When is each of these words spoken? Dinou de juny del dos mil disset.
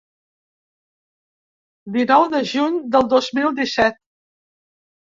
Dinou 1.99 2.27
de 2.33 2.43
juny 2.55 2.83
del 2.97 3.09
dos 3.15 3.31
mil 3.41 3.55
disset. 3.63 4.07